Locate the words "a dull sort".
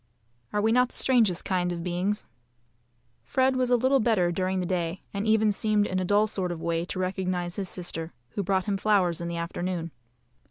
5.99-6.51